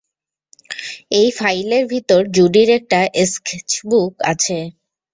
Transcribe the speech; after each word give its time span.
এই 1.11 1.29
ফাইলের 1.31 1.83
ভেতর 1.87 2.21
জুডির 2.35 2.69
একটা 2.69 2.99
স্কেচবুক 3.31 4.13
আছে। 4.31 4.57